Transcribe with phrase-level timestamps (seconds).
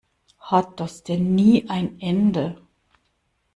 [0.39, 2.57] Hat das denn nie ein Ende?